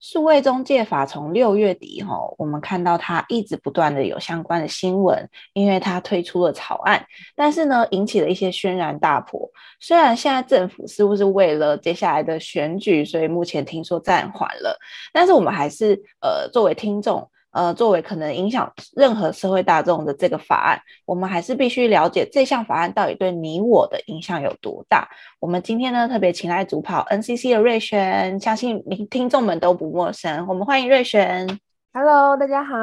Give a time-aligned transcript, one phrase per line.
[0.00, 7.04] 数位中介法从六月底吼，我们看到它一直不断的有相关的新闻，因为它推出了草案，
[7.36, 9.48] 但是呢，引起了一些轩然大波。
[9.78, 14.78] 虽然现在政府似乎是为了接下来的选举，所以目前听说暂缓了，
[15.12, 17.30] 但是我们还是呃作为听众。
[17.52, 25.08] 呃，作为可能影响任何社会大众的这个法案，我们还是必须了解这项法案到底对你我的影响有多大。
[25.38, 30.46] 我们今天呢，特别请来主跑 NCC 的瑞璇，相信听众们都不陌生。
[30.46, 31.60] 我们欢迎瑞璇。
[31.92, 32.76] Hello，大家好。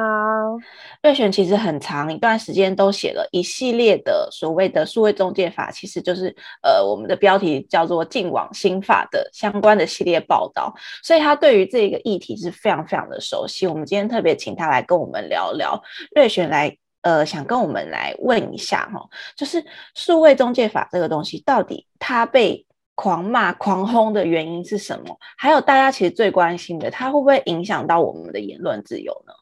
[1.02, 6.26] 瑞璇其实很长一段时间都写了一系列的所谓的数位中介法，其实就是
[6.62, 13.66] 呃我们的标题叫做“净网新法”的相关的系列报道，所以他对于这个议题是非常非常的熟悉。
[13.66, 15.82] 我们今天特别请他来跟我们聊聊。
[16.14, 22.66] 瑞璇来呃想跟我们来问一下哈，就是数位中介法这个东西到底它被
[23.00, 25.16] 狂骂、狂轰的原因是什么？
[25.36, 29.32] 还有大家其实最关心的，它会不会影响到我们的言论自由呢？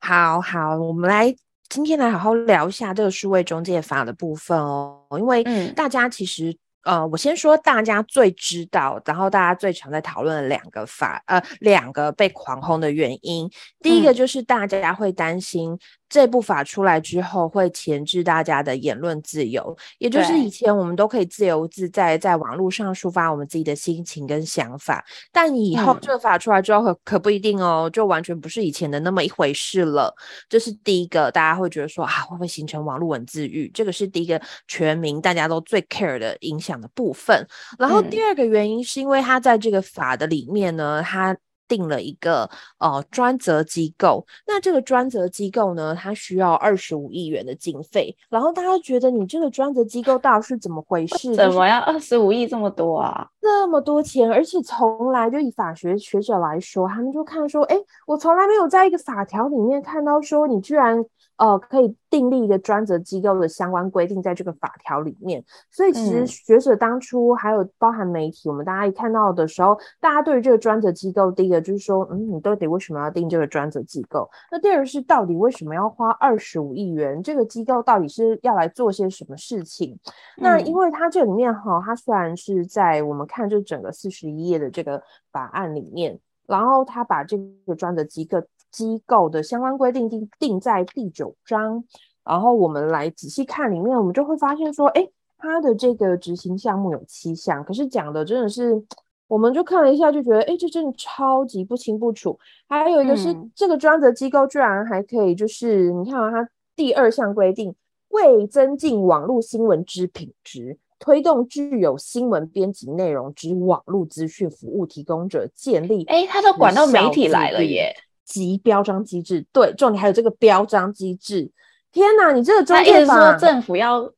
[0.00, 1.36] 好好，我们来
[1.68, 5.44] 今天来好好聊一下这个数位中介法的部分哦，因为
[5.76, 6.50] 大家其实、
[6.84, 13.50] 嗯、呃，我先说大家最知道，然后大家最常在讨论的两个法，呃，两个被狂轰的原因，
[13.82, 15.78] 第一个就是大家会担心。
[16.08, 30.14] 这部法出来之后，会钳制大家的言论自由，也就是以前我们都可以自由自在在网络上抒发我们自己的心情跟想法，但以后这个法出来之后，可可不一定哦，就完全不是以前的那么一回事了。
[30.48, 33.70] 这是第一个，大家会觉得说啊，会不会形成网络文字狱？
[33.74, 37.46] 这个是第一个全民大家都最 care 的影响的部分。
[37.78, 41.36] 然后第二个原因是因为它在这个法的里面呢，它。
[41.68, 42.48] 定了一个
[42.78, 51.34] 呃专责机构，那这个专责机构呢，它需要二十五亿元的经费，然后大家觉得你这个专责机构到底是怎么回事？
[51.36, 53.28] 怎么要二十五亿这么多啊？
[53.40, 61.04] 这么多钱，而且从来就以法学学者来说，他们就看说，哎，我从来没有在一个法条里面看到说你居然。
[61.38, 74.28] 呃，可以订立一个专责机构的相关规定在这个法条里面，所以其实学者当初还有包含媒体，嗯、我们大家一看到的时候，大家对于这个专责机构，第一个就是说，嗯，你到底为什么要定这个专责机构？
[74.50, 77.22] 那第二个是到底为什么要花二十五亿元？
[77.22, 79.96] 这个机构到底是要来做些什么事情？
[80.38, 85.00] 嗯、那因为它这里面哈，它虽然是在我们看这整个四十一页的这个
[85.30, 86.18] 法案里面，
[86.48, 88.42] 然后它把这个专责机构。
[88.70, 91.84] 机构的相关规定定定在第九章，
[92.24, 95.08] 然后我们来仔细看里面，我们就会发现说，哎，
[95.38, 98.82] 它的这个执行项目有七项，可是讲的真的是，
[99.26, 102.38] 我们就看了一下，就觉得，哎，这真的超级不清不楚。
[102.68, 107.74] 还有一个是，嗯、这个专责机构居然还可以，就是你看啊，它第二项规定，
[108.08, 117.94] 为增进网络新闻之品质，推动具有新闻编辑内容之网络资讯服务提供者建立，哎，他都管到媒体来了耶。
[118.28, 121.50] 及标章机制，对，重点还有这个标章机制。
[121.90, 124.12] 天哪，你这个中介法，说政府要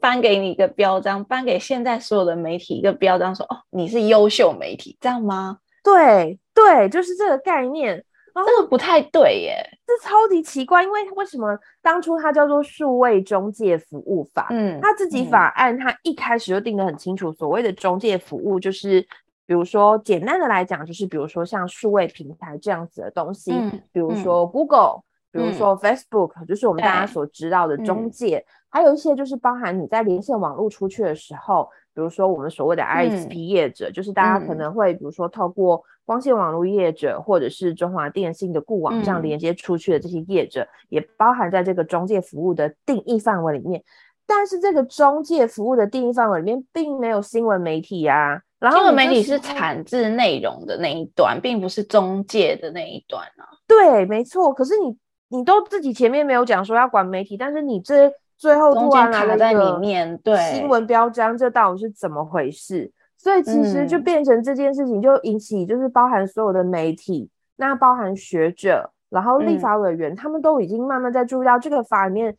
[0.00, 5.58] 颁给你一个标章，颁给现在所有的媒体一个标章，说哦，你是优秀媒体，这样吗？
[5.84, 8.04] 对对，就是这个概念。
[8.34, 9.54] 然后这个不太对耶，
[9.86, 14.48] 这超级奇怪，因为为什么当初它叫做数位中介服务法？
[14.50, 19.06] 嗯，它自己法案它一开始就定得很清楚，所谓的中介服务就是。
[19.52, 25.02] 比如说，简单的来讲，就是比如说像数位平台这样子的东西，嗯、比如说 Google，、
[25.34, 43.84] 嗯、比如说 Facebook，、嗯、就是我们大家所知道的中介，嗯、还有一些就是包含你在连线网络出去的时候，比如说我们所谓的 ISP 业者，嗯、就是大家可能会比如说透过光纤网络业者，或者是中华电信的固网这样连接出去的这些业者，嗯、也包含在这个中介服务的定义范围里面。
[44.26, 48.42] 但是这个中介服务的定义范围里面，并没有新闻媒体呀、啊。
[48.62, 53.42] 然后新闻媒体是产自内容的那一段，并不是中介的那一段啊。
[53.66, 54.52] 对，没错。
[54.54, 54.96] 可是你
[55.36, 62.92] 你都自己前面没有讲说要管媒体，但是你这最后突然来了在里面，对新闻标章，这到底是怎么回事？
[63.18, 72.36] 所以其实就变成这件事情就引起，就是包含所有的媒体，那包含学者，然后立法委员，嗯、他们都已经慢慢在注意到这个法里面。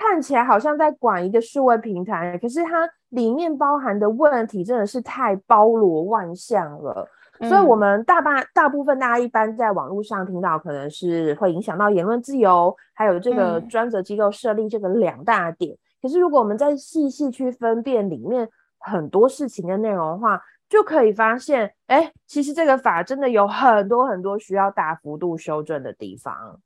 [0.00, 7.06] 看起来好像在管一个数位平台，可是它里面包含的问题真的是太包罗万象了。
[7.38, 15.74] 嗯、所以，我们大半大部分大家一般在网络上听到，可能是会影响到言论自由，还有这个专责机构设立这个两大点。
[15.74, 18.48] 嗯、可是，如果我们再细细去分辨里面
[18.78, 26.60] 很多事情的内容的话，就可以发现，哎，其实这个法真的有很多很多需要大幅度修正的地方。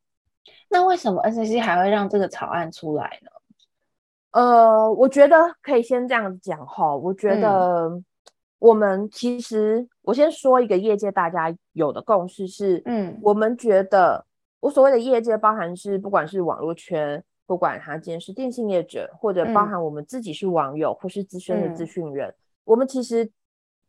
[0.68, 3.30] 那为什么 NCC 还会让这个草案出来呢？
[4.32, 6.94] 呃，我觉得可以先这样讲哈。
[6.96, 7.90] 我觉得
[8.58, 14.26] 我们其实，嗯、我先说一个业界大家有的共识是，嗯，我们觉得
[14.60, 23.30] 我所谓的业界，包含是不管是网络圈，不管他今天是电信业者，或者包含我们自己是网友、嗯、或是资深的资讯人，嗯、我们其实。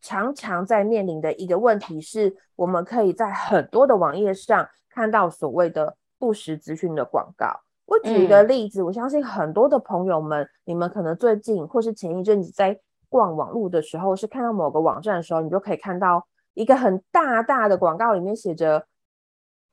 [0.02, 7.60] 常常在面临的一个问题是，我们可以在很多的网页上看到所谓的不实资讯的广告。
[7.86, 12.78] 我举一个例子，嗯、我相信很多的朋友们，你们可能最近或是前一阵子在
[13.08, 18.86] 逛网络的时候，是看到某个网站的时候，你就可以看到一个很大大的广告，里面写着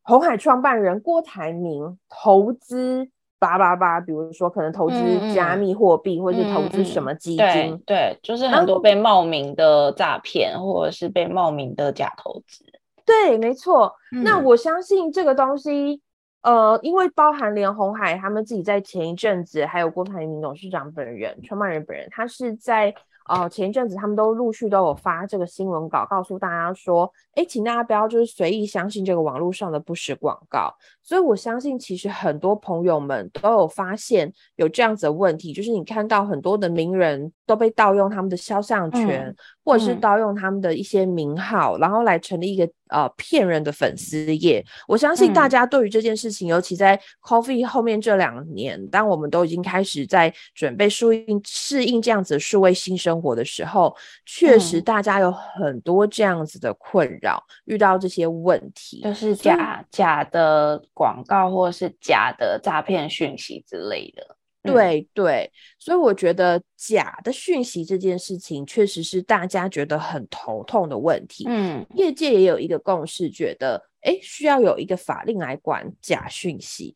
[0.03, 3.09] 红海创办人郭台铭投资。
[3.39, 4.95] 八八八，比如说可能投资
[5.33, 12.63] 加密货币，嗯、或者是投资什么基金，嗯、对，对，就是很多被冒名的诈骗，嗯、或者是被冒名的假投资。
[13.05, 13.93] 对，没错。
[14.13, 16.01] 嗯、那我相信这个东西，
[16.43, 22.93] 呃，因为包含连红海他们自己在前一阵子，还有郭台铭董事长本人、创办人本人，他是在。
[23.25, 30.69] 呃，前一阵子他们都陆续都有发这个新闻稿，告诉大家说，哎，请大家不要就是随意相信这个网络上的不实广告。
[31.01, 42.69] 所以我相信，其实很多朋友们都有发现有这样子的问题，就是你看到很多的名人都被盗用他们的肖像权，嗯、或者是盗用他们的一些名号，嗯、然后来成立一个。
[42.93, 53.95] 呃，骗人的粉丝页，我相信大家对于这件事情，嗯、尤其在 Coffee 后面这两年，当我们都已经开始在准备适应适应这样子的数位新生活的时候，
[54.27, 59.11] 确实大家有很多这样子的困扰，嗯、遇到这些问题，就。
[59.11, 64.32] 是假假的广告或者是假的诈骗讯息之类的。
[64.63, 71.43] 对对，所以我觉得假的讯息这件事情确实是大家觉得很头痛的问题。
[71.49, 76.95] 嗯，业界也有一个共识，觉得诶需要有一个法令来管假讯息。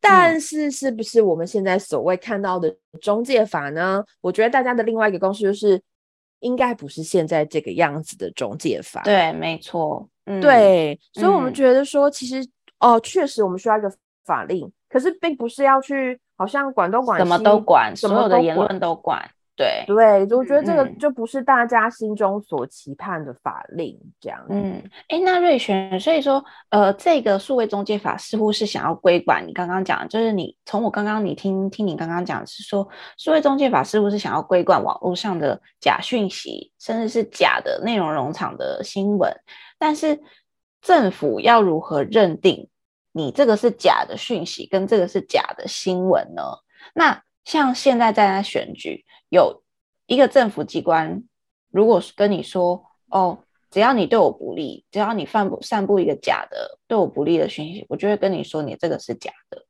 [0.00, 4.02] 但是是不是我们现在所谓看到的中介法呢？
[4.22, 5.80] 我觉得大家的另外一个共识就是，
[6.40, 9.02] 应该不是现在这个样子的中介法。
[9.02, 10.08] 对，没错。
[10.24, 12.48] 嗯，对，所以我们觉得说，其实、嗯、
[12.80, 13.92] 哦，确实我们需要一个
[14.24, 16.18] 法令，可是并不是要去。
[16.36, 19.22] 好像管东管西，什么都管，所有的言论都管。
[19.54, 24.42] 对对，我觉得这个就不是大家心中所期盼的法令这样。
[24.48, 32.88] 嗯，哎，那瑞璇，所以说，呃，这个数位中介法似乎是想要规管你刚刚讲，就是你从我刚刚你听听你刚刚讲是说，
[33.18, 39.30] 数位中介法似乎是想要规管网络上的假讯息，甚至是假的内容农场的新闻，
[39.78, 40.18] 但是
[40.80, 42.68] 政府要如何认定？
[43.12, 46.42] 你这个是假的讯息，跟这个是假的新闻呢？
[46.94, 49.62] 那像现在在那选举，有
[50.06, 51.22] 一个政府机关，
[51.70, 53.38] 如果跟你说，哦，
[53.70, 59.64] 只要你对我不利，只要你散布散布一个假的对我不利的讯息，我就会跟你说你这个是假的。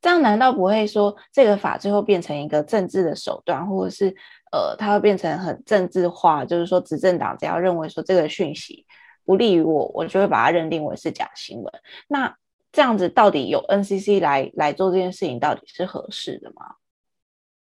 [0.00, 4.14] 这样难道不会说这个法最后变成一个政治的手段，或者是
[4.52, 6.44] 呃，它会变成很政治化？
[6.44, 8.84] 就是说，执政党只要认为说这个讯息
[9.24, 11.72] 不利于我，我就会把它认定为是假新闻。
[12.06, 12.36] 那
[12.74, 16.74] 这样子到底有 NCC 来来做这件事情，到底是合适的吗？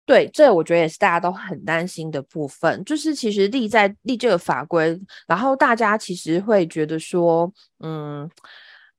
[0.06, 2.83] 对，这我觉得也是大家都很担心的部分。
[2.85, 8.28] 就是其实立在立这个法规，然后大家其实会觉得说，嗯，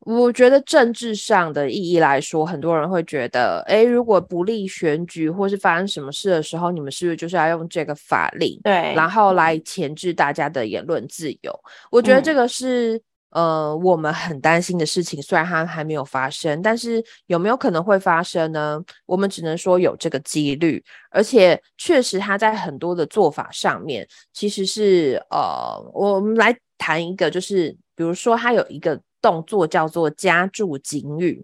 [0.01, 11.59] 我觉得政治上的意义来说，很多人会觉得，诶，如果不利选举或是发生什么事的时候，你们是不是就是要用这个法令，对，然后来钳制大家的言论自由？
[11.89, 13.01] 我觉得这个是。
[13.33, 18.79] 呃，我们很担心的事情，虽然它还没有发生，但是有没有可能会发生呢？
[19.05, 31.43] 我们只能说有这个几率，而且确实它在很多的做法上面，其实是呃，我们来谈一个，就是比如说它有一个动作叫做加注警语。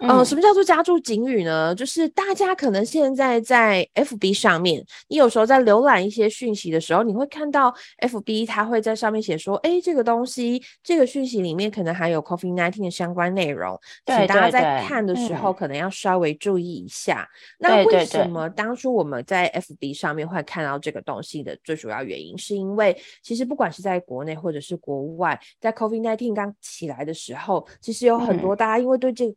[0.00, 1.74] 嗯、呃，什么叫做加注警语呢？
[1.74, 17.28] 就是大家可能现在在 FB 上面，你有时候在浏览一些讯息的时候，你会看到 FB 它会在上面写说，哎，这个东西，这个讯息里面可能含有 COVID-19 的相关内容，请大家在看的时候可能要稍微注意一下。
[17.58, 29.32] 那为什么当初我们在 FB 上面会看到这个东西的最主要原因，是因为其实不管是在国内或者是国外，在 COVID-19 刚起来的时候，其实有很多大家因为对这个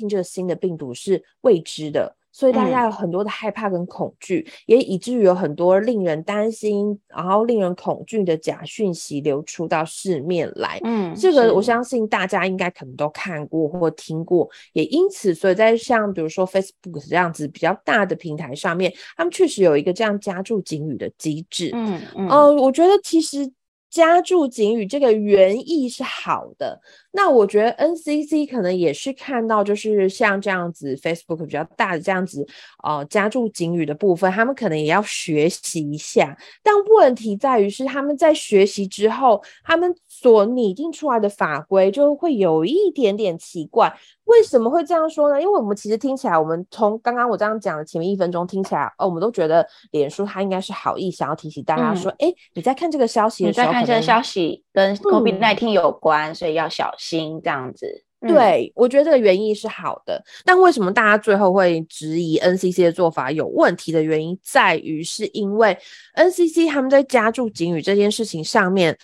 [0.00, 10.80] COVID-19 这个新的病毒是未知的，所以大家有很多的害怕跟恐惧，嗯、也以至于有很多令人担心，然后令人恐惧的假讯息流出到市面来。
[10.84, 21.70] 嗯，这个我相信大家应该可能都看过或听过，也因此，所以在像比如说 Facebook 这样子比较大的平台上面，他们确实有一个这样加注警语的机制。
[21.72, 23.50] 嗯嗯，呃，我觉得其实
[23.90, 26.80] 加注警语这个原意是好的，
[27.12, 32.46] 那我觉得 NCC 可能也是看到，就是像这样子 Facebook 比较大的这样子，
[32.84, 36.36] 呃，加注警语的部分，他们可能也要学习一下。
[36.62, 43.92] 但问题在于是他们在学习之后，他们所拟定出来的法规就会有一点点奇怪。
[44.26, 45.42] 为什么会这样说呢？
[45.42, 58.04] 因为我们其实听起来，我们从刚刚我这样讲的前面一分钟听起来，哦，我们都觉得脸书它应该是好意，想要提醒大家说，哎、嗯，你在看这个消息的时候，你在看这个消息跟 COVID-19 有关、嗯，所以要小心这样子。
[58.28, 65.76] 对，我觉得这个原意是好的，但为什么大家最后会质疑 NCC 的做法有问题的原因，在于是因为
[66.14, 68.98] NCC 他们在加注警语这件事情上面，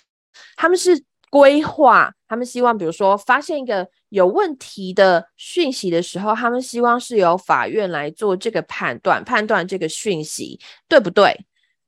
[0.55, 3.87] 他们是规划，他们希望比如说发现一个。
[4.09, 11.37] 有问题的讯息的时候，他们希望是由法院来做这个判断，判断这个讯息对不对？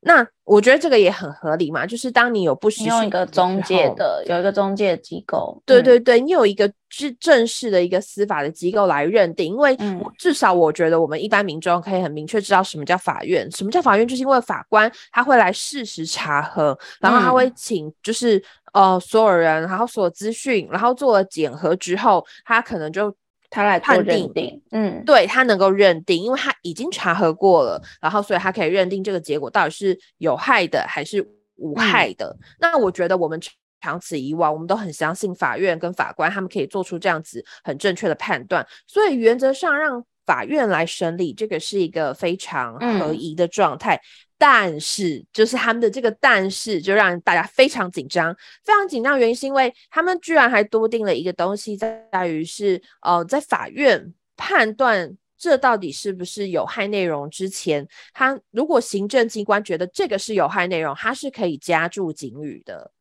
[0.02, 9.78] 那我觉得这个也很合理嘛，就是当你有不需要一个中介的，有一个中介机构，对对对，你有一个正正式的一个司法的机构来认定，因为
[10.18, 18.42] 至少我觉得我们一般民众可以很明确知道什么叫法院，什么叫法院，就是因为法官他会来事实查核，然后他会请就是
[18.74, 23.14] 呃所有人，然后所有资讯，然后做了检核之后，他可能就。
[23.50, 32.36] 他来判定，嗯，对，他能够认定，因为他已经查核过了，然后所以他可以认定这个结果到底是有害的还是无害的。
[32.40, 33.40] 嗯、那我觉得我们
[33.82, 43.96] 长此以往，我们都很相信法院跟法官他们可以做出这样子很正确的判断，所以原则上让法院来审理这个是一个非常合宜的状态。
[43.96, 44.00] 嗯
[44.40, 49.20] 但是，就是他们的这个但是，就让大家非常紧张，非常紧张。
[49.20, 62.92] 原因是因为他们居然还多定了一个东西，在于是，呃，在法院判断这到底是不是有害内容之前，他如果行政机关觉得这个是有害内容，他是可以加注警语的。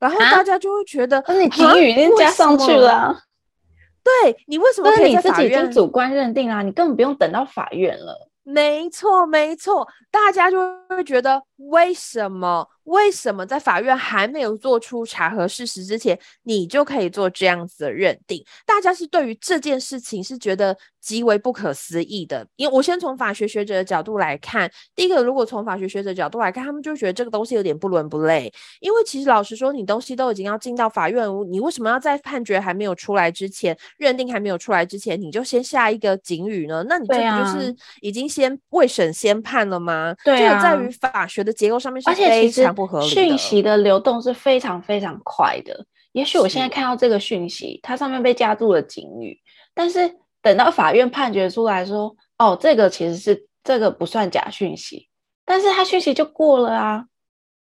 [0.00, 3.22] 然后大家就会觉得，那、啊、你警语已经加上去了、啊，
[4.02, 5.46] 对你为什么可以在法院？
[5.46, 8.28] 你自己已经主观认定啊，你根本不用等到法院了。
[8.46, 10.58] 没错，没错，大家就
[10.88, 12.68] 会觉得为什么？
[12.84, 18.44] 为什么在法院还没有做出查核事实之前，你就可以做这样子的认定？
[18.66, 22.44] 大家是对于这件事情是觉得极为不可思议的。
[22.56, 28.52] 因为我先从法学学者的角度来看，第一个，如果从法学学者角度来看，他们就觉得这个东西有点不伦不类。
[28.80, 36.84] 因为其实老实说，你东西都已经要进到法院，你为什么要在判决还没有出来之前，认定还没有出来之前，你就先下一个警语呢？
[36.88, 40.12] 那你这不就是已经先未审先判了吗？
[40.24, 42.74] 对啊，这个在于法学的结构上面是非常。
[43.02, 45.86] 讯息的流动是非常非常快的。
[46.12, 49.40] 也许我现在看到这个讯息，它上面被加注了警语，
[49.72, 55.08] 但是等到法院判决出来说，哦，这个其实是这个不算假讯息，
[55.44, 57.04] 但是它讯息就过了啊。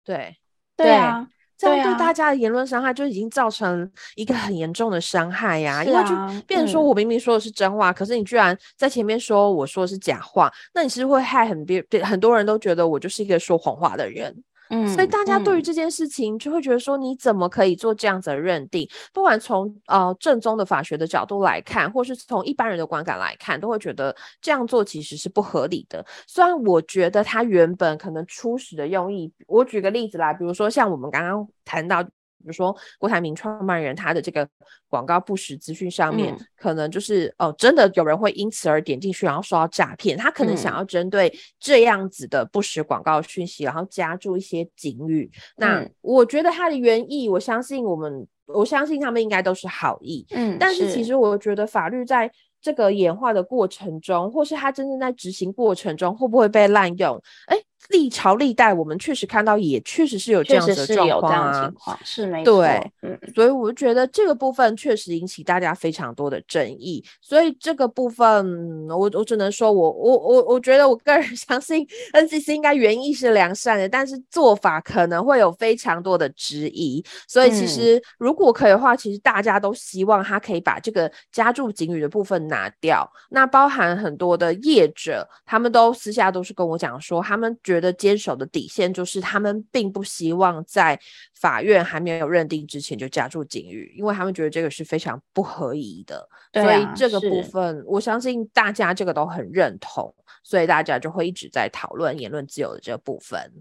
[0.04, 0.36] 对，
[0.76, 1.28] 对啊，
[1.70, 5.84] 这样对大家的言论伤害就已经造成一个很严重的伤害呀、啊啊。
[5.84, 14.34] 因为就变成说我明明说的是真话、嗯，可是你居然在前面说我说的是假话，那你是会害很别很多人都觉得我就是一个说谎话的人。
[14.72, 18.88] 嗯，所以大家对于这件事情就会觉得说，你怎么可以做这样子的认定？
[19.12, 26.04] 不管从呃正宗的法学的角度来看，或是从一般人的观感来看，都会觉得这样做其实是不合理的。
[26.26, 32.02] 虽然我觉得他原本可能初始的用意，我举个例子啦，比如说像我们刚刚谈到。
[32.42, 34.46] 比如说，郭台铭创办人他的这个
[34.88, 40.16] 广告不实资讯上面，嗯、可能就是哦，真的有人会因此而点进去，然后受到诈骗。
[40.16, 45.30] 他可能想要针对这样子的不实广告讯息，然后加注一些警语。
[45.56, 50.26] 那我觉得他的原意，我相信我们，我相信他们应该都是好意。
[50.30, 52.30] 嗯，但是其实我觉得法律在
[52.60, 57.20] 这个演化的过程中，或是他真正在执行过程中，会不会被滥用？
[57.46, 57.56] 哎。
[57.88, 61.72] 历朝历代，我们确实看到，也确实是有这样的状况啊，
[62.04, 62.62] 是没错。
[62.62, 67.04] 对，嗯，所以我就觉得这个部分确实引起大家非常多的争议。
[67.20, 77.04] 所以这个部分，我我只能说我我我我觉得我个人 相信 NCC 应该原意是良善的，但是做法可能会有非常多的质疑。
[77.26, 83.10] 所以其实如果可以的话，其实大家都希望他可以把这个加注警语的部分拿掉。
[83.30, 90.98] 那包含很多的业者，他们都私下都是跟我讲说，他们觉得坚守的底线就是，他们并不希望在
[91.34, 96.28] 法院还没有认定之前就加注警语，因为他们觉得这个是非常不合宜的。
[96.52, 103.52] 啊，所以这个部分，我相信大家这个都很认同，所以大家就会一直在讨论言论自由的这个部分。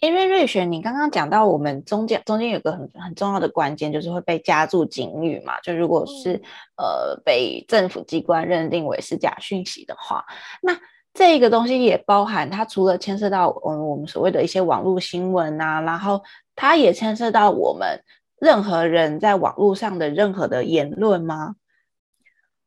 [0.00, 5.60] 因为瑞雪，你刚刚讲到我们中间中间有个很很重要的关键，就是会被加注警语嘛。
[5.60, 10.24] 就如果是、嗯、呃被政府机关认定为是假讯息的话，
[10.62, 10.78] 那。
[11.14, 16.22] 这个东西也包含它除了牵涉到嗯我们所谓的一些网络新闻啊，然后
[16.54, 18.02] 它也牵涉到我们
[18.38, 21.54] 任何人在网络上的任何的言论吗？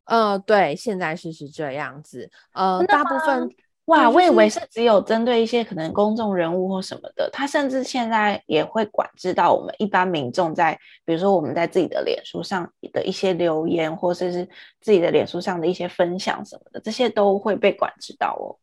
[0.05, 2.31] 呃，对，现在是是这样子。
[2.53, 3.51] 呃，大部分。
[3.87, 14.45] 哇，就是、我以为是只有针对一些可能公众人物或什么的，他甚至现在也会管制到我们一般民众在，比如说我们在自己的脸书上的一些留言，或者是
[14.81, 18.59] 自己的脸书上的一些分享什么的，这些都会被管制到哦。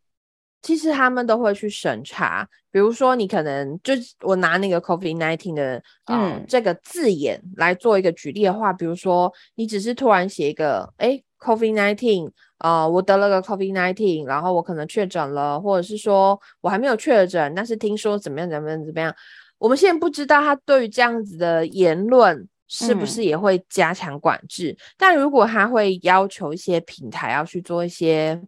[0.60, 12.28] 其实他们都会去审查，比如说你可能就我拿那个 COVID nineteen 的嗯、呃、这个字眼来做一个举例的话，比如说你只是突然写一个哎 COVID-19。
[12.28, 12.30] 啊、
[12.64, 19.14] 呃，我得了个 COVID nineteen，然后我可能确诊了，或者是说我还没有确诊，但是听说怎么样怎么样怎么样。
[19.58, 24.70] 我们现在不知道他对于这样子的言论是不是也会加强管制。
[24.70, 28.40] 嗯、但如果他会要求一些平台要去做一些，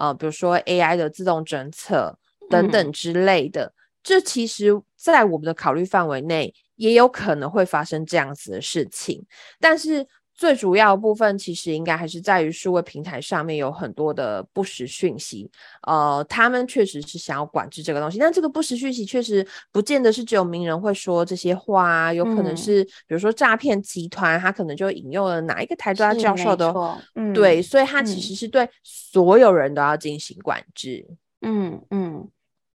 [0.00, 2.18] 呃，比如说 AI 的自动侦测
[2.50, 9.24] 等等之类的，嗯、这其实在我们的考虑范围内，也有可能会发生这样子的事情，
[9.60, 10.04] 但是。
[10.34, 15.50] 最主要的部分其实应该还是在于数位平台上面有很多的不实讯息，
[15.86, 26.74] 呃，他们确实是想要管制这个东西，但这个不实讯息确实不见得是只有名人会说这些话啊，有可能是比如说诈骗集团，他可能就引用了哪一个台大教授的，
[27.14, 31.06] 嗯、对，所以他其实是对所有人都要进行管制，
[31.42, 32.28] 嗯嗯。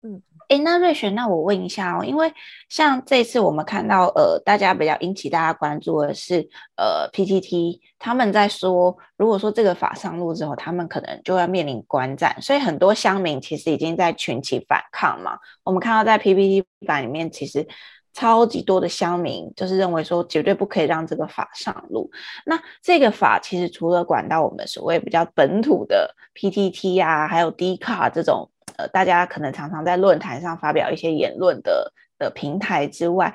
[0.04, 0.22] 嗯。
[0.50, 2.34] 诶，那瑞雪，那我问一下哦，因为
[2.70, 15.38] 像这次我们看到，呃，大家比较引起大家关注的是，呃，PTT 他们在说，如果说这个法上路之后，他们可能就要面临关斩，所以很多乡民其实已经在群起反抗嘛。
[15.66, 17.68] 我们看到在 PTT 版里面，其实
[18.14, 22.10] 超级多的乡民就是认为说，绝对不可以让这个法上路。
[22.46, 28.50] 那这个法其实除了管到我们所谓比较本土的 PTT 啊，还有 Dcard 这种。
[28.78, 33.34] 呃，大家可能常常在论坛上发表一些言论的的平台之外，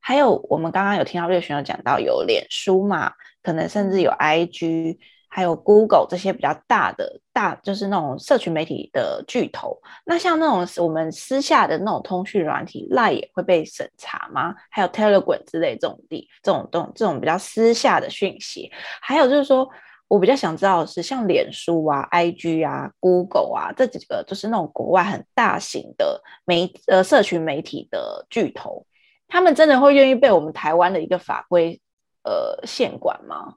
[0.00, 3.12] 还有我们刚刚有听到瑞璇有讲到有脸书嘛，
[3.42, 9.80] 可能甚至有 IG，还有 Google 这些比较大的大，就是那种社群媒体的巨头。
[10.04, 14.54] 那像那种我们私下的那种通讯软体，Line 也会被审查吗？
[14.70, 19.68] 还有 Telegram 之类这种地这种这种这种比较私下的讯息，还有就是说。
[20.12, 28.86] 我比较想知道的是，像脸书啊、IG 啊、Google 啊这几个，就是那种国外很大型的媒呃社群媒体的巨头，
[29.26, 31.80] 他们真的会愿意被我们台湾的一个法规
[32.24, 33.54] 呃限管吗？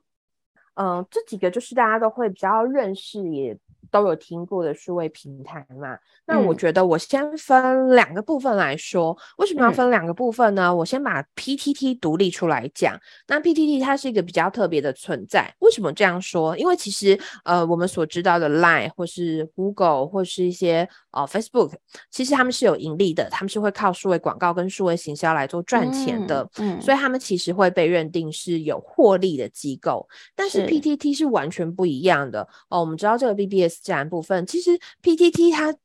[0.76, 3.58] 嗯、呃，这几个就是大家都会比较认识也。
[3.92, 5.98] 都有听过的数位平台嘛？
[6.26, 9.12] 那我觉得我先分两个部分来说。
[9.12, 10.68] 嗯、为什么要分两个部分呢？
[10.68, 13.00] 嗯、我先把 PTT 独立出来讲。
[13.28, 15.54] 那 PTT 它是一个比较特别的存在。
[15.60, 16.58] 为什么这样说？
[16.58, 21.74] 因为其实呃，我们所知道的 Line 或是 Google 或是一些呃 Facebook，
[22.10, 26.42] 其实他们是有盈利的，他们是会靠数位广告跟数位行销来做赚钱的。
[26.58, 30.08] 嗯，嗯所以他们其实会被认定是有获利的机构。
[30.36, 32.80] 但是 PTT 是完全不一样的是哦。
[32.80, 33.75] 我们知道这个 BBS。
[33.82, 35.76] 自然部分，其实 PTT 它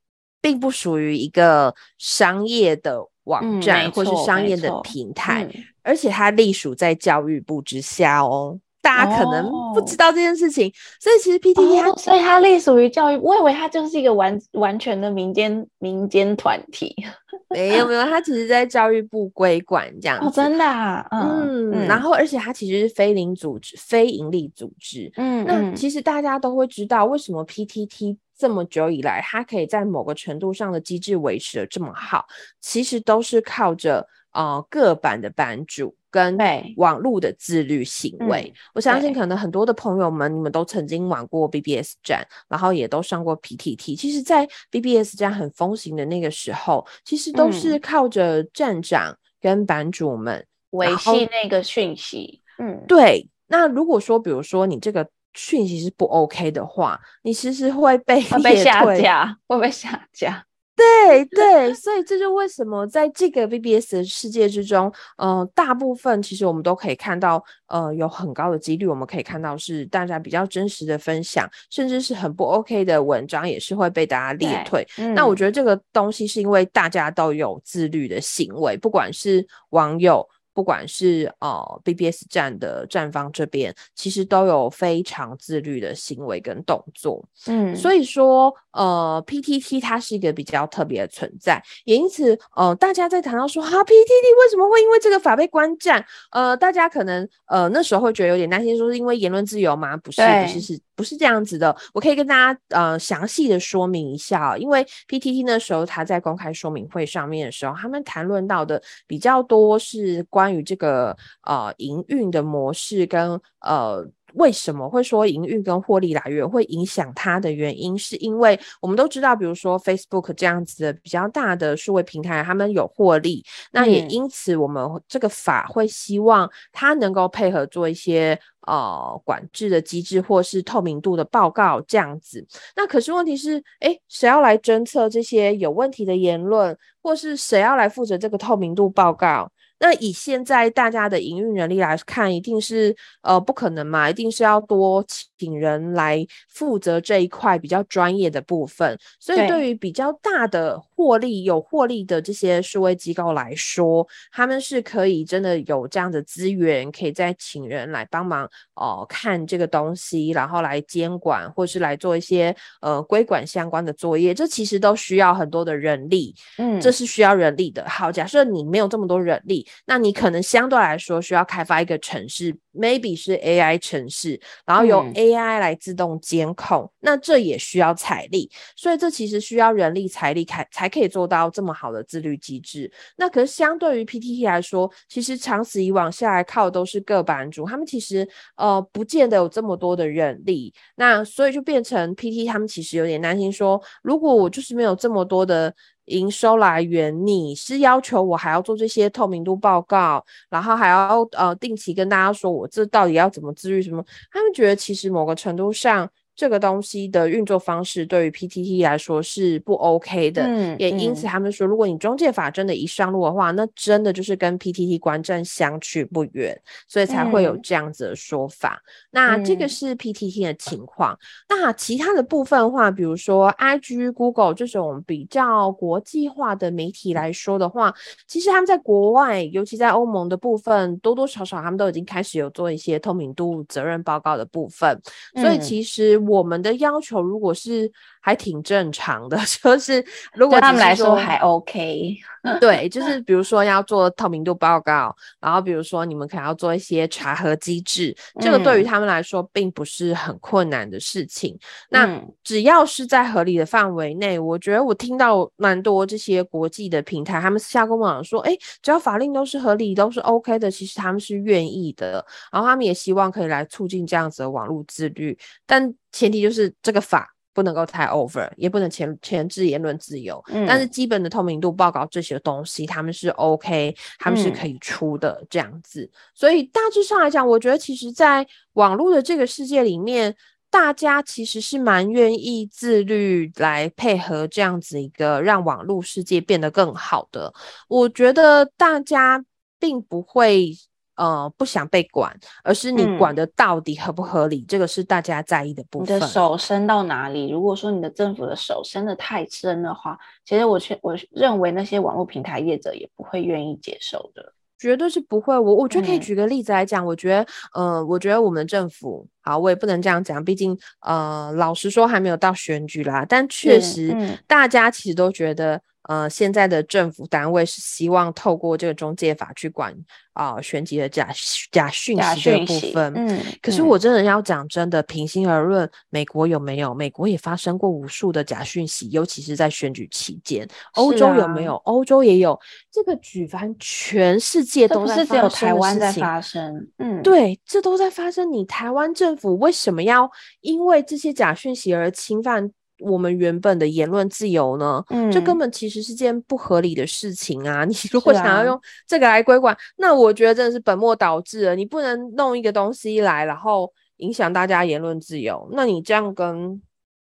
[0.40, 8.58] 并不属于一个商业的网站，嗯、或是商业的平台，嗯、而且它隶属在教育部之下哦。
[8.82, 16.94] 大家可能不知道这件事情，哦、所以其实 PTT 它、哦，所以它隶属于教育，我以为它就是一个完完全的民间民间团体。
[17.50, 20.26] 没有没有，它其实在教育部规管这样子。
[20.26, 25.10] 哦，真的啊，嗯，嗯然后而且它其实是非营组织、非营利组织。
[25.16, 32.24] 嗯，那其实大家都会知道，为什么 PTT 这么久以来，它可以在某个程度上的机制维持的这么好，
[32.60, 35.94] 其实都是靠着呃各版的版主。
[36.10, 36.36] 跟
[36.76, 43.96] 网络的自律行为，嗯、我相信可能很多的朋友们，你们都曾经玩过 BBS 站，然后也都上过 PTT。
[43.96, 52.42] 其实，在 BBS 站很风行的那个时候，其实都是靠着站长跟版主们维系那个讯息。
[52.58, 53.28] 嗯，对。
[53.46, 60.44] 那如果说，比如说你这个讯息是不 OK 的话，你其实会被会被 下架，会被下架。
[60.80, 74.86] 对对，所以这就为什么在这个 BBS 的世界之中，呃，大部分其实我们都可以看到，呃，有很高的几率，我们可以看到是大家比较真实的分享，甚至是很不 OK 的文章，也是会被大家列退。
[74.98, 80.26] 嗯、那我觉得这个东西是因为大家都有自律的行为，不管是网友。
[80.52, 87.24] 不管是呃 BBS 站的站方这边，其实都有非常自律的行为跟动作。
[87.46, 96.04] 嗯，所以说呃，PTT 它是一个比较特别的存在，也因此呃，大家在谈到说哈、啊、PTT 为什么会因为这个法被关站？
[96.30, 99.96] 呃，大家可能呃那时候会觉得有点担心，说是因为言论自由吗？
[99.96, 101.74] 不是，不是，是不是这样子的？
[101.92, 114.08] 我可以跟大家呃详细的说明一下，因为 PTT 那时候他在公开说明会上面的时候，他们谈论到的比较多是关于这个呃营运的模式跟呃。
[114.34, 132.46] 为什么会说营运跟获利来源会影响它的原因，是因为我们都知道，比如说 Facebook 这样子的比较大的数位平台，他们有获利，那也因此我们这个法会希望它能够配合做一些呃管制的机制，或是透明度的报告这样子。
[132.76, 139.50] 那可是问题是，诶，谁要来侦测这些有问题的言论，或是谁要来负责这个透明度报告？
[139.80, 145.02] 那以现在大家的营运能力来看，一定是呃不可能嘛，一定是要多
[145.38, 148.96] 请人来负责这一块比较专业的部分。
[149.18, 164.34] 所以对于比较大的获利有获利的这些数位机构来说，他们是可以真的有这样的资源，可以再请人来帮忙哦、呃、看这个东西，然后来监管或是来做一些呃规管相关的作业。
[164.34, 167.82] 这其实都需要很多的人力，嗯，这是需要人力的。
[167.88, 169.66] 好，假设你没有这么多人力。
[169.86, 182.90] 那你可能相对来说需要开发一个城市，maybe 是 AI 城市，然后由 AI 来自动监控，嗯、那这也需要财力，所以这其实需要人力财力开才可以做到这么好的自律机制。
[183.16, 195.72] 那可是相对于 PTT 来说，其实长此以往下来靠的都是个版主，他们其实呃不见得有这么多的人力，那所以就变成 PT 他们其实有点担心说，如果我就是没有这么多的。
[196.06, 204.04] 营收来源，你是要求我还要做这些透明度报告，然后还要呃定期跟大家说我这到底要怎么自律什么？
[204.32, 206.10] 他们觉得其实某个程度上。
[206.40, 218.82] 这个东西的运作方式对于 PTT 来说是不 OK 的，嗯，也因此他们说，如果你中介法真的一上路的话，嗯，那真的就是跟 PTT 观战相去不远，所以才会有这样子的说法。
[218.82, 221.12] 嗯，那这个是 PTT 的情况。
[221.12, 227.94] 嗯，那其他的部分的话，比如说 IG、Google 这种比较国际化的媒体来说的话，
[228.26, 234.98] 其实他们在国外，尤其在欧盟的部分，多多少少他们都已经开始有做一些透明度责任报告的部分，
[235.34, 236.18] 所以其实。
[236.30, 240.04] 我们的要求如果是还挺正常的， 就是
[240.34, 242.16] 如果他们来说还 OK，
[242.60, 251.58] 对，就是比如说要做透明度报告，然后比如说你们可能要做一些查核机制，嗯，这个对于他们来说并不是很困难的事情。
[251.88, 265.94] 那只要是在合理的范围内，我觉得我听到蛮多这些国际的平台，他们私下跟我讲说，哎，只要法令都是合理，都是 OK 的，其实他们是愿意的，然后他们也希望可以来促进这样子的网络自律，但。
[266.12, 270.66] 前提就是这个法不能够太 over，也不能前前置言论自由，嗯。
[270.66, 276.04] 但是基本的透明度报告这些东西，他们是 OK，他们是可以出的这样子。
[276.04, 276.10] 嗯。
[276.34, 280.34] 所以大致上来讲，我觉得其实在网络的这个世界里面，
[280.70, 287.52] 大家其实是蛮愿意自律来配合这样子一个让网络世界变得更好的。
[287.88, 289.44] 我觉得大家
[289.78, 290.72] 并不会。
[291.20, 296.16] 呃，不想被管，而是你管的到底合不合理，嗯，这个是大家在意的部分。
[296.16, 297.50] 你的手伸到哪里？
[297.50, 305.58] 如果说你的政府的手伸得太深的话，其实我确我认为那些网络平台业者也不会愿意接受的，绝对是不会。
[305.58, 315.82] 我我觉得可以举个例子来讲，嗯，我觉得，呃，我觉得我们政府，好，我也不能这样讲，毕竟，呃，老实说还没有到选举啦，但确实，大家其实都觉得。
[316.10, 319.94] 呃，现在的政府单位是希望透过这个中介法去管
[320.32, 321.30] 啊、呃，选举的假
[321.70, 323.14] 假讯息这个部分。
[323.14, 326.92] 嗯，可是我真的要讲真的，平心而论，美国有没有？
[326.92, 330.66] 美国也发生过无数的假讯息，尤其是在选举期间。
[330.94, 331.76] 欧洲有没有？
[331.84, 332.58] 欧洲也有。
[332.90, 336.88] 这个举凡全世界都在发生，是只有台湾在发生。
[336.98, 338.50] 嗯，对，这都在发生。
[338.50, 340.28] 你台湾政府为什么要
[340.60, 345.02] 因为这些假讯息而侵犯我们原本的言论自由呢？
[345.10, 347.84] 嗯，这根本其实是件不合理的事情啊！
[347.88, 351.74] 你如果想要用这个来规管，啊，那我觉得真的是本末倒置了。
[351.74, 355.68] 你不能弄一个东西来，然后影响大家言论自由。
[355.72, 356.80] 那你这样跟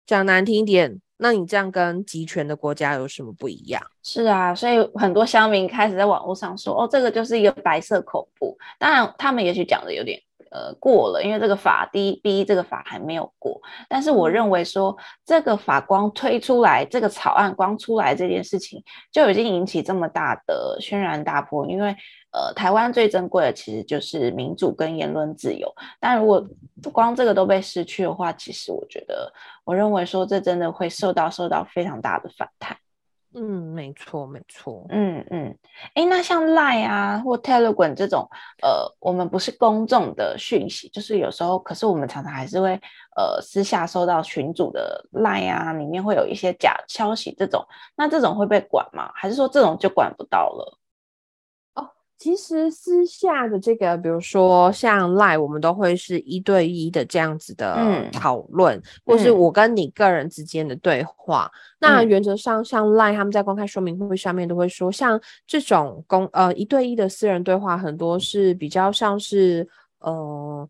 [0.05, 3.81] 讲难听一点，那你这样跟集权的国家有什么不一样？
[4.03, 10.21] 是啊，所以很多乡民开始在网络上说：“哦，这个就是一个白色恐怖。”当然，他们也许讲的有点
[10.56, 13.62] 呃过了，因为这个法 D B 这个法还没有过。
[13.89, 21.68] 但是我认为说，这个法光推出来，这个草案光出来这件事情，就已经引起这么大的轩然大波。
[21.68, 21.94] 因为
[22.32, 25.70] 呃，台湾最珍贵的其实就是民主跟言论自由。
[26.00, 26.46] 但如果
[26.94, 29.32] 光这个都被失去的话，其实我觉得，
[29.65, 32.78] 我认为说这真的会受到受到非常大的反弹。
[33.38, 34.86] 嗯，没错，没错。
[34.89, 35.58] 嗯嗯，
[35.93, 38.26] 哎，那像 Line 啊或 Telegram 这种，
[38.63, 42.80] 呃，我们不是公众的讯息，就是有时候，可是我们常常还是会，
[43.17, 47.62] 呃，私下收到群主的 Line 啊，里面会有一些假消息，这种，
[47.98, 49.12] 那这种会被管吗？
[49.13, 50.80] 还是说这种就管不到了？
[52.17, 61.51] 其实私下的这个，比如说像 Line，我们都会是一对一的这样子的讨论，嗯、或是我跟你个人之间的对话。
[61.54, 69.67] 嗯、那原则上，像 Line 他们在公开说明会上面都会说，像这种公呃一对一的私人对话，很多是比较像是
[69.99, 70.67] 呃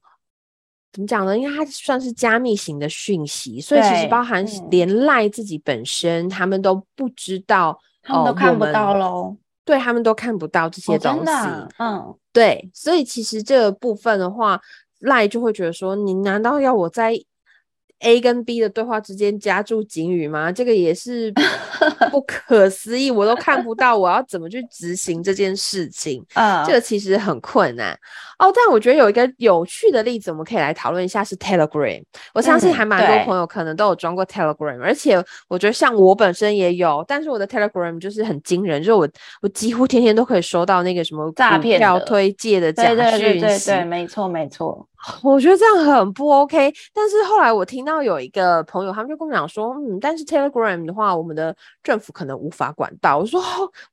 [0.91, 1.37] 怎么讲呢？
[1.37, 9.37] 因为它算是加密型的讯息，所以其实包含连 Line 自己本身，他们都不知道，他们都看不到喽。
[9.65, 14.61] 对，他们都看不到这些东西，哦、嗯，对，所以其实这个部分的话，
[14.99, 17.19] 赖就会觉得说，你难道要我在
[18.05, 20.51] A 跟 B 的对话之间加注警语吗？
[20.51, 21.33] 这个也是
[22.11, 26.23] 不可思议，我都看不到，我要怎么去执行这件事情？
[26.35, 27.97] 啊、嗯，这个其实很困难。
[28.37, 32.03] 哦，但我觉得有一个有趣的例子，我们可以来讨论一下，是 Telegram。
[32.33, 39.09] 我相信还蛮多朋友可能都有装过 Telegram，、嗯、而且我觉得像我本身也有，但是我的 Telegram 就是很惊人，就是我
[39.41, 43.01] 我几乎天天都可以收到那个什么诈骗票推荐的假讯息。
[43.01, 44.85] 对对对对对，没错没错。
[45.23, 46.73] 我觉得这样很不 OK。
[46.93, 53.17] 但是后来我听到有一个朋友，他们就跟我讲说，嗯，但是 Telegram 的话，我们的政府可能无法管到。
[53.19, 53.41] 我说，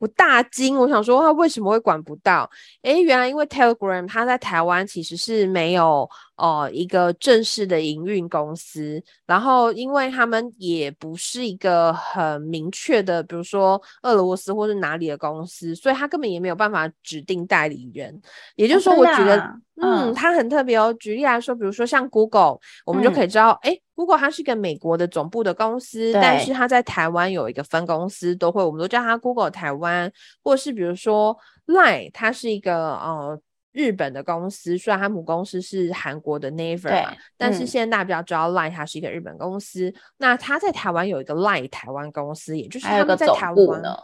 [0.01, 2.51] 我大惊，我想说他为什么会管不到？
[2.83, 6.09] 诶，原来因为 Telegram 它在在台湾其实是没有
[6.43, 18.21] 呃一个正式的营运公司，然后因为他们也不是一个很明确的，比如说俄罗斯或是哪里的公司，所以他根本也没有办法指定代理人。
[18.57, 19.41] 也就是说，我觉得，
[19.81, 20.93] 嗯，他很特别哦。
[20.95, 30.11] 举例来说，比如说像 Google，我们就可以知道，哎、嗯，Google 它是一个美国的总部的公司，但是它在台湾有一个分公司，都会我们都叫它 Google 台湾，
[30.43, 33.41] 或是比如说 Line，它是一个呃。
[33.73, 39.89] 日本的公司，虽然它母公司是韩国的 Naver，嘛但是现在大家比较知道 Line 它是一个日本公司。
[39.89, 43.97] 嗯、那它在台湾有一个 Line 台湾公司，也就是他们在台湾呢。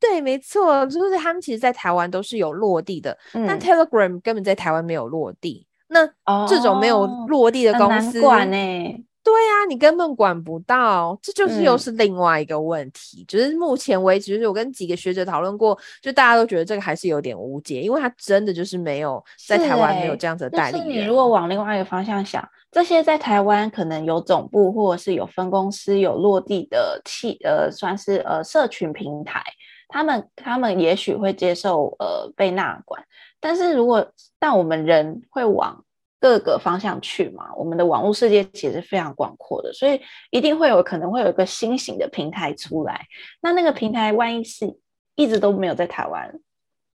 [0.00, 3.16] 对，没错，就是他们其实，在台湾都是有落地的。
[3.34, 5.66] 嗯、但 Telegram 根本在台湾没有落地。
[5.86, 6.06] 那
[6.48, 9.04] 这种没有落地的公司，管呢、欸？
[9.24, 13.22] 对呀、啊，你根本管不到，这就是又是另外一个问题。
[13.22, 20.86] 嗯、就是目前为止，就是我跟几个学者讨论过，就大家都觉得这个还是有点无解，因为他真的就是没有在台湾没有这样子的代理人。
[20.86, 29.40] 就是你如果往另外一个方向想，这些在台湾可能有总部或者是有分公司有落地的企呃，算是呃社群平台，
[29.88, 33.00] 他们他们也许会接受呃被纳管，
[33.38, 34.04] 但是如果
[34.40, 35.84] 但我们人会往。
[36.22, 43.04] 各个方向去嘛，我们的网络世界其实非常广阔的，所以一定会有可能会有一个新型的平台出来。
[43.40, 44.78] 那那个平台万一是
[45.16, 46.32] 一直都没有在台湾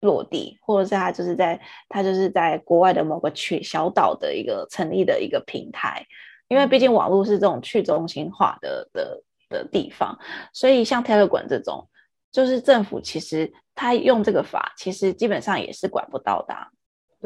[0.01, 6.07] 落地，或者是它就是在它就是在国外的某个区小岛的一个成立的一个平台，
[6.47, 10.17] 因为毕竟网络是这种去中心化的的的地方，
[10.53, 11.89] 所以像 Telegram 这种，
[12.31, 16.69] 就是政府其实他用这个法，其实基本上也是管不到的啊。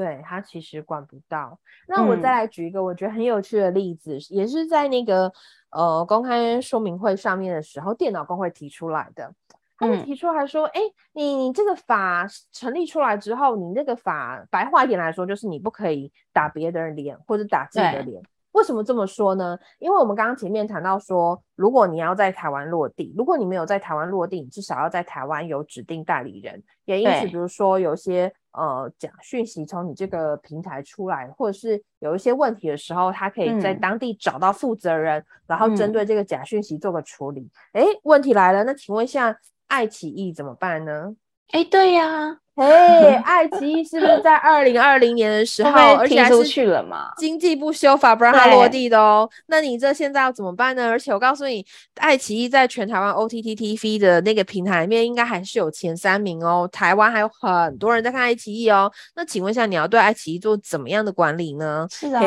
[0.00, 1.58] 对，他其实管不到。
[1.86, 5.30] 那我再来举一个我觉得很有趣的例子，嗯、也是在那个
[5.72, 9.30] 呃公开说明会上面的时候，电脑工会提出来的。
[9.76, 19.56] 他们提出来说：“哎、嗯，你你这个法成立出来之后，你那个法白话一点来说，就是你不可以打别的人脸或者打自己的脸。”为什么这么说呢？
[19.78, 26.60] 因为我们刚刚前面谈到说，如果你要在台湾落地，如果你没有在台湾落地，你至少要在台湾有指定代理人。
[26.84, 37.48] 也因此，比如说有些呃假讯息从你这个平台出来，或者是有一些问题的时候，他可以在当地找到负责人，嗯、然后针对这个假讯息做个处理。
[37.72, 41.14] 哎、嗯，问题来了，那请问一下，爱奇艺怎么办呢？
[41.52, 42.36] 哎，对呀。
[42.56, 47.10] 哎，爱奇艺是不是在二零二零年的时候，而且出去了嘛？
[47.16, 49.26] 经济不修法不让它落地的哦。
[49.46, 50.90] 那你这现在要怎么办呢？
[50.90, 56.68] 而且我告诉你，爱奇艺在全台湾 OTT TV 的那个平台里面，应该还是有前三名哦。
[56.70, 58.92] 台湾还有很多人在看爱奇艺哦。
[59.16, 61.86] 那请问一下，你要对爱奇艺做怎么样的管理呢？
[61.90, 62.22] 是啊，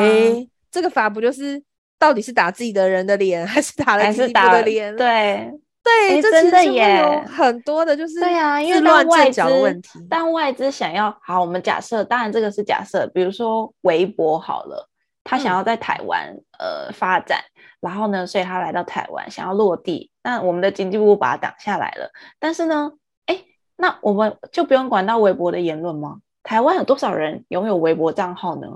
[0.72, 1.62] 这个法不就是
[2.00, 4.96] 到底是打自己的人的脸，还是打了经济部的脸？
[4.96, 5.52] 对。
[5.84, 14.88] 对，欸、这真的耶，有很多的就是对啊，因为当外资的问题，当外资想要好，我们假设，当然这个是假设，比如说微博好了，
[15.26, 17.44] 他想要在台湾、嗯、呃发展，
[17.82, 22.90] 然后呢，所以他来到台湾想要落地，那我们的经济部把他挡下来了，但是呢，
[23.26, 26.20] 哎、欸，那我们就不用管到微博的言论吗？
[26.44, 28.68] 台湾有多少人拥有微博账号呢？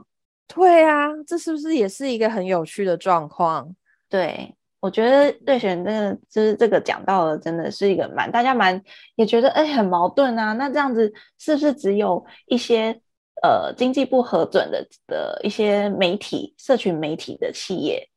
[0.54, 3.74] 对啊，这是不是也是一个很有趣的状况？
[4.10, 4.54] 对。
[4.80, 8.82] 我觉得瑞璇这个就是这个讲到了，真的是一个蛮大家蛮
[9.16, 10.54] 也觉得哎、欸、很矛盾啊。
[10.54, 13.02] 那这样子是不是只有一些
[13.42, 18.08] 呃经济不核准的的一些媒体、社群媒体的企业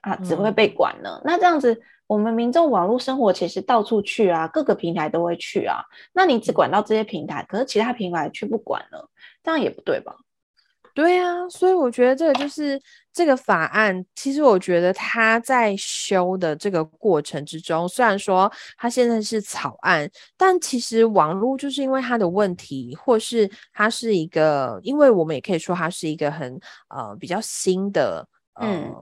[0.00, 1.20] 啊只会被管呢？
[1.20, 5.82] 嗯、那这样子我们民众网络生活其实到处去啊，各个平台都会去啊。
[6.14, 8.98] 那你只管到这些平台，可是其他平台却不管呢？
[9.42, 10.16] 这样也不对吧？
[10.96, 12.80] 对啊，所以我觉得这个就是
[13.12, 14.02] 这个法案。
[14.14, 28.94] 其实我觉得他在修的这个过程之中，虽然说它现在是草案，但其实网络就是因为它的问题，或是它是一个，因为我们也可以说它是一个很呃比较新的，呃、嗯，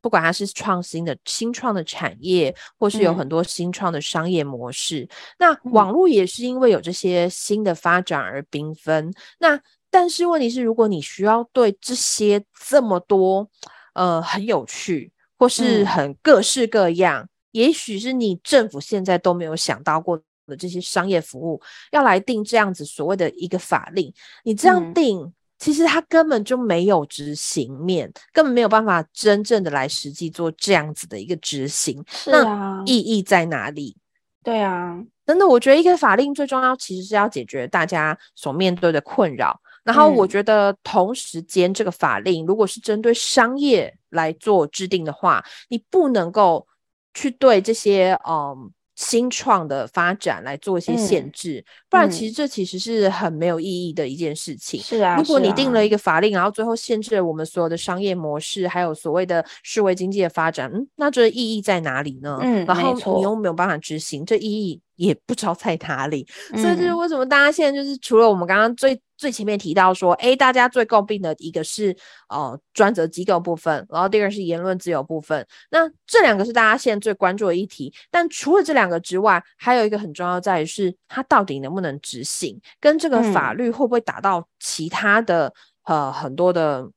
[0.00, 9.12] 不管它是创新的新创的产业，或是有很多新创的商业模式，嗯、那网络也是因为有这些新的发展而缤纷。
[9.38, 9.60] 那
[9.90, 13.48] 但是问题是，如果你需要对这些这么多，
[13.94, 24.12] 呃，很有趣或是很各式各样，嗯、也许是你政府现在都没有想到过的这些商业服务，要来定这样子所谓的一个法令，
[24.44, 32.04] 你这样定，嗯、其实它根本就没有执行面，根本没有办法真正的来实际做这样子的一个执行。
[32.08, 33.96] 是啊，那意义在哪里？
[34.42, 39.60] 对啊，真的，我觉得一个法令最重要，其实是要解决大家所面对的困扰。
[39.84, 46.66] 然后我觉得，同时间这个法令如果是针对商业来做制定的话，你不能够
[47.14, 54.78] 去对这些嗯新创的发展来做一些限制，嗯、不然其实这其实是很没有意义的一件事情。
[54.78, 62.38] 是啊，如果你定了一个法令，然后最后限制了我们所有的商业模式，还有所谓的数位经济的发展，嗯，那这意义在哪里呢？
[62.42, 66.26] 嗯，然后你又没有办法执行，这意义也不知道在哪里。
[66.52, 69.00] 嗯、所以就是为什么大家现在就是除了我们刚刚最。
[69.20, 71.94] 最前面提到说，哎，大家最诟病的一个是
[72.30, 75.46] 呃专责机构部分，然后第二个是言论自由部分。
[75.70, 77.92] 那这两个是大家现在最关注的议题。
[78.10, 85.52] 但除了这两个之外，还有一个很重要在于是它到底能不能执行，跟这个法律会不会打到其他的、
[85.84, 86.88] 嗯、呃很多的。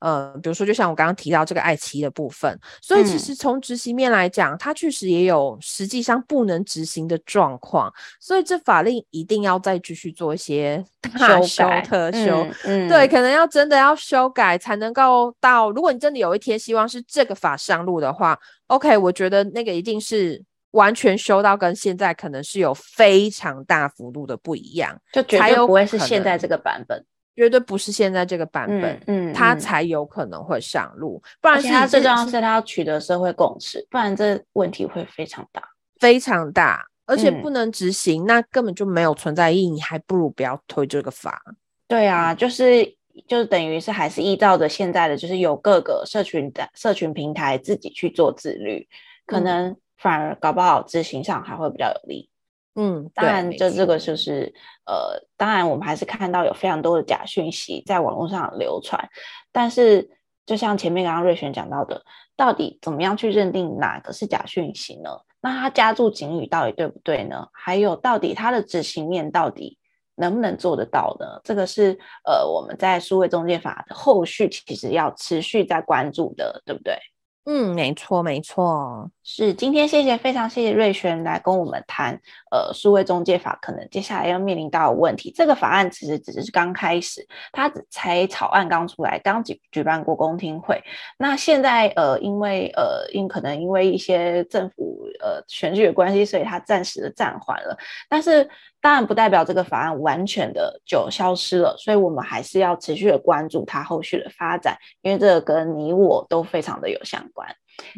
[0.00, 10.84] 呃，比如说，就像我刚刚提到这个爱奇艺的部分，所以其实从执行面来讲，嗯、它确实也有实际上不能执行的状况，所以这法令一定要再继续做一些
[11.18, 15.70] 大修改特修，嗯嗯、对，可能要真的要修改才能够到。
[15.70, 27.04] 如果你真的有一天希望是这个法上路的话，OK，我觉得那个一定是完全修到跟现在可能是有非常大幅度的不一样，就绝对不会是现在这个版本。
[27.36, 35.62] 绝对不是现在这个版本，嗯，嗯，它才有可能会上路，不然它最重要是它要取得社会共识，不然这问题会非常大，
[36.00, 41.42] 非常大，而且不能执行，嗯、那根本就没有存在意义，你还不如不要推这个法。
[41.86, 42.84] 对啊，就是
[43.28, 48.88] 就是等于是还是依照着现在的，就是有各个社群的社群平台自己去做自律，
[49.26, 52.30] 可能反而搞不好执行上还会比较有利。
[52.76, 54.52] 嗯，当然，就这个就是
[54.86, 59.08] 呃，当然我们还是看到有非常多的假讯息在网络上流传，
[59.50, 60.08] 但是
[60.44, 62.04] 就像前面刚刚瑞璇讲到的，
[62.36, 65.10] 到底怎么样去认定哪个是假讯息呢？
[65.40, 67.48] 那他加注警语到底对不对呢？
[67.52, 69.78] 还有到底他的执行面到底
[70.16, 71.40] 能不能做得到呢？
[71.44, 76.98] 这个是呃我们在数位中介法的后续其实要持续在关注的，对不对？
[77.48, 85.32] 嗯，没错，没错，是今天谢谢非常谢谢瑞璇来跟我们谈，呃，数位中介法可能接下来要面临到的问题。
[85.32, 90.82] 这个法案其实只是刚开始，它才草案刚出来，刚举举办过公听会。
[91.18, 97.78] 那现在呃，因为呃，因可能因为一些政府呃选举的关系，所以它暂时的暂缓了。
[98.08, 98.50] 但是
[98.86, 107.48] 当然不代表这个法案完全的就消失了，所以我们还是要持续的关注它后续的发展，因为这个跟你我都非常的有相关。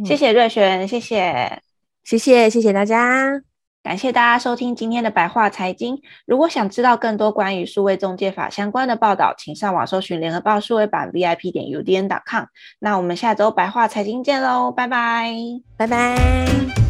[0.01, 1.61] 嗯、谢谢瑞璇，谢谢，
[2.05, 3.43] 谢谢，谢谢大家，
[3.83, 6.01] 感谢大家收听今天的白话财经。
[6.25, 12.45] 如果想知道更多关于数位中介法相关的报道，请上网搜寻联合报数位版 VIP 点 UDN.com。
[12.79, 15.35] 那我们下周白话财经见喽，拜拜，
[15.77, 16.88] 拜拜。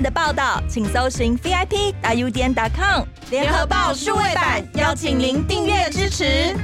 [0.00, 6.54] 的报道，请搜寻 VIP U N dot com 联合报数位版，邀请您订阅支持。